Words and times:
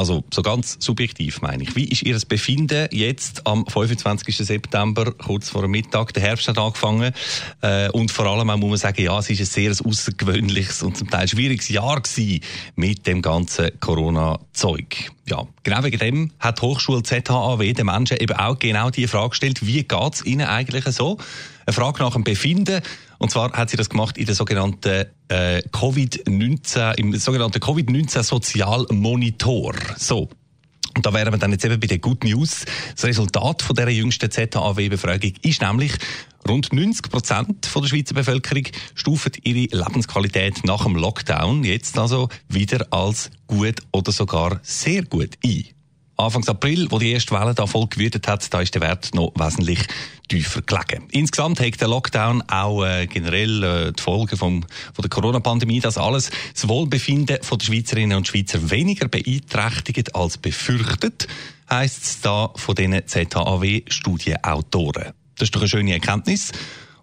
Also 0.00 0.24
so 0.32 0.40
ganz 0.40 0.78
subjektiv 0.80 1.42
meine 1.42 1.62
ich. 1.62 1.76
Wie 1.76 1.84
ist 1.84 2.00
Ihr 2.04 2.18
Befinden 2.26 2.88
jetzt 2.90 3.46
am 3.46 3.66
25. 3.66 4.34
September, 4.34 5.12
kurz 5.12 5.50
vor 5.50 5.60
dem 5.60 5.72
Mittag? 5.72 6.14
Der 6.14 6.22
Herbst 6.22 6.48
hat 6.48 6.56
angefangen 6.56 7.12
äh, 7.60 7.90
und 7.90 8.10
vor 8.10 8.24
allem 8.24 8.46
muss 8.46 8.70
man 8.70 8.78
sagen, 8.78 9.02
ja, 9.02 9.18
es 9.18 9.28
ist 9.28 9.40
ein 9.40 9.44
sehr 9.44 9.72
außergewöhnliches 9.72 10.82
und 10.82 10.96
zum 10.96 11.10
Teil 11.10 11.28
schwieriges 11.28 11.68
Jahr 11.68 12.00
gewesen 12.00 12.40
mit 12.76 13.06
dem 13.06 13.20
ganzen 13.20 13.78
Corona-Zeug. 13.78 15.10
Ja, 15.26 15.46
genau 15.64 15.84
wegen 15.84 15.98
dem 15.98 16.30
hat 16.38 16.62
die 16.62 16.62
Hochschule 16.62 17.02
ZHAW 17.02 17.72
den 17.74 17.84
Menschen 17.84 18.16
eben 18.16 18.38
auch 18.38 18.58
genau 18.58 18.88
die 18.88 19.06
Frage 19.06 19.28
gestellt, 19.28 19.66
wie 19.66 19.82
geht 19.82 20.14
es 20.14 20.24
ihnen 20.24 20.46
eigentlich 20.46 20.86
so? 20.86 21.18
Eine 21.70 21.76
Frage 21.76 22.02
nach 22.02 22.14
dem 22.14 22.24
Befinden. 22.24 22.82
Und 23.18 23.30
zwar 23.30 23.52
hat 23.52 23.70
sie 23.70 23.76
das 23.76 23.88
gemacht 23.88 24.18
in 24.18 24.26
der 24.26 24.34
sogenannten 24.34 25.06
äh, 25.28 25.62
Covid-19, 25.70 26.98
im 26.98 27.14
sogenannten 27.16 27.60
Covid-19 27.60 28.24
Sozialmonitor. 28.24 29.76
So. 29.96 30.28
Und 30.96 31.06
da 31.06 31.14
wären 31.14 31.32
wir 31.32 31.38
dann 31.38 31.52
jetzt 31.52 31.64
eben 31.64 31.78
bei 31.78 31.86
der 31.86 31.98
Good 31.98 32.24
News. 32.24 32.64
Das 32.96 33.04
Resultat 33.04 33.62
von 33.62 33.76
dieser 33.76 33.88
jüngsten 33.88 34.28
ZHAW-Befragung 34.28 35.34
ist 35.42 35.62
nämlich, 35.62 35.92
rund 36.48 36.72
90 36.72 37.08
Prozent 37.08 37.68
der 37.72 37.86
Schweizer 37.86 38.14
Bevölkerung 38.16 38.64
stufen 38.96 39.30
ihre 39.44 39.84
Lebensqualität 39.84 40.64
nach 40.64 40.82
dem 40.82 40.96
Lockdown 40.96 41.62
jetzt 41.62 41.96
also 42.00 42.28
wieder 42.48 42.84
als 42.90 43.30
gut 43.46 43.76
oder 43.92 44.10
sogar 44.10 44.58
sehr 44.64 45.04
gut 45.04 45.38
ein. 45.44 45.66
Anfang 46.20 46.46
April, 46.48 46.86
wo 46.90 46.98
die 46.98 47.12
erste 47.12 47.34
Welle 47.34 47.54
da 47.54 47.66
voll 47.66 47.86
gewütet 47.88 48.28
hat, 48.28 48.52
da 48.52 48.60
ist 48.60 48.74
der 48.74 48.82
Wert 48.82 49.14
noch 49.14 49.32
wesentlich 49.36 49.80
tiefer 50.28 50.60
gelegen. 50.62 51.08
Insgesamt 51.10 51.60
hat 51.60 51.80
der 51.80 51.88
Lockdown 51.88 52.42
auch 52.42 52.84
äh, 52.84 53.06
generell 53.06 53.62
äh, 53.62 53.92
die 53.92 54.02
Folgen 54.02 54.36
vom, 54.36 54.62
von 54.62 55.02
der 55.02 55.08
Corona-Pandemie, 55.08 55.80
das 55.80 55.96
alles 55.98 56.30
das 56.52 56.68
Wohlbefinden 56.68 57.38
von 57.42 57.58
der 57.58 57.66
Schweizerinnen 57.66 58.16
und 58.16 58.28
Schweizer 58.28 58.70
weniger 58.70 59.08
beeinträchtigt 59.08 60.14
als 60.14 60.38
befürchtet, 60.38 61.26
heisst 61.68 62.04
es 62.04 62.20
da 62.20 62.50
von 62.54 62.74
den 62.74 63.02
ZHAW-Studienautoren. 63.06 65.12
Das 65.36 65.46
ist 65.46 65.54
doch 65.54 65.62
eine 65.62 65.68
schöne 65.68 65.92
Erkenntnis. 65.92 66.52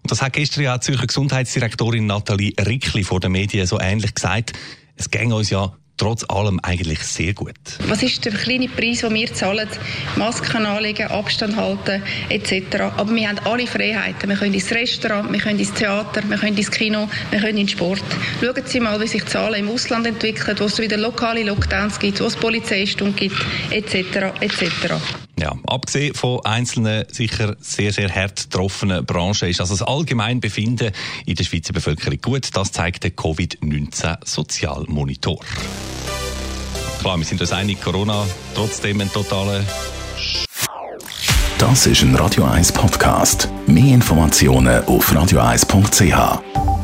Und 0.02 0.12
das 0.12 0.22
hat 0.22 0.34
gestern 0.34 0.62
ja 0.62 0.78
die 0.78 0.84
Zürcher 0.84 1.06
Gesundheitsdirektorin 1.06 2.06
Nathalie 2.06 2.52
Rickli 2.58 3.04
vor 3.04 3.20
den 3.20 3.32
Medien 3.32 3.66
so 3.66 3.80
ähnlich 3.80 4.14
gesagt. 4.14 4.52
Es 4.96 5.10
ging 5.10 5.32
uns 5.32 5.50
ja 5.50 5.76
trotz 5.98 6.24
allem 6.28 6.58
eigentlich 6.62 7.00
sehr 7.00 7.34
gut. 7.34 7.54
Was 7.86 8.02
ist 8.02 8.24
der 8.24 8.32
kleine 8.32 8.68
Preis, 8.68 9.00
den 9.00 9.14
wir 9.14 9.32
zahlen? 9.34 9.68
Masken 10.16 10.64
anlegen, 10.64 11.08
Abstand 11.08 11.56
halten 11.56 12.02
etc. 12.30 12.80
Aber 12.96 13.14
wir 13.14 13.28
haben 13.28 13.38
alle 13.44 13.66
Freiheiten. 13.66 14.30
Wir 14.30 14.36
können 14.36 14.54
ins 14.54 14.70
Restaurant, 14.70 15.30
wir 15.30 15.40
können 15.40 15.58
ins 15.58 15.74
Theater, 15.74 16.22
wir 16.26 16.38
können 16.38 16.56
ins 16.56 16.70
Kino, 16.70 17.08
wir 17.30 17.40
können 17.40 17.58
ins 17.58 17.72
Sport. 17.72 18.04
Schauen 18.40 18.62
Sie 18.64 18.80
mal, 18.80 18.98
wie 19.00 19.06
sich 19.06 19.24
die 19.24 19.28
Zahlen 19.28 19.66
im 19.66 19.68
Ausland 19.68 20.06
entwickeln, 20.06 20.58
wo 20.58 20.64
es 20.64 20.78
wieder 20.78 20.96
lokale 20.96 21.42
Lockdowns 21.42 21.98
gibt, 21.98 22.20
wo 22.20 22.24
es 22.24 22.36
Polizeistunden 22.36 23.16
gibt 23.16 23.36
etc. 23.70 24.32
etc. 24.40 24.94
Ja, 25.40 25.56
abgesehen 25.66 26.14
von 26.14 26.44
einzelnen 26.44 27.04
sicher 27.12 27.56
sehr, 27.60 27.92
sehr 27.92 28.12
hart 28.12 28.50
getroffenen 28.50 29.06
Branchen 29.06 29.48
ist 29.48 29.60
also 29.60 29.76
das 29.76 29.86
allgemeine 29.86 30.40
Befinden 30.40 30.90
in 31.26 31.36
der 31.36 31.44
Schweizer 31.44 31.72
Bevölkerung 31.72 32.20
gut. 32.20 32.48
Das 32.54 32.72
zeigt 32.72 33.04
der 33.04 33.12
Covid-19-Sozialmonitor. 33.12 35.38
Klar, 37.00 37.16
wir 37.16 37.24
sind 37.24 37.40
uns 37.40 37.52
einig, 37.52 37.80
Corona 37.80 38.24
trotzdem 38.54 39.00
ein 39.00 39.12
totaler 39.12 39.62
Das 41.58 41.86
ist 41.86 42.02
ein 42.02 42.14
Radio 42.14 42.44
1 42.44 42.72
Podcast. 42.72 43.48
Mehr 43.66 43.94
Informationen 43.94 44.84
auf 44.84 45.12
radio1.ch. 45.12 46.77